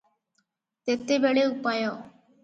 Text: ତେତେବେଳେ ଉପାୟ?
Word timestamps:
ତେତେବେଳେ 0.89 1.43
ଉପାୟ? 1.49 1.91